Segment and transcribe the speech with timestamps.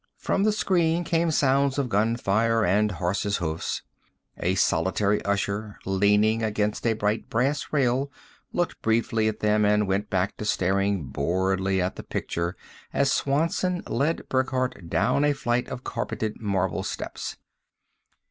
[0.17, 3.83] From the screen came sounds of gunfire and horse's hoofs.
[4.39, 8.11] A solitary usher, leaning against a bright brass rail,
[8.51, 12.55] looked briefly at them and went back to staring boredly at the picture
[12.91, 17.37] as Swanson led Burckhardt down a flight of carpeted marble steps.